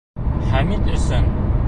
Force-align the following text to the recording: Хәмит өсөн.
Хәмит 0.53 0.89
өсөн. 0.95 1.31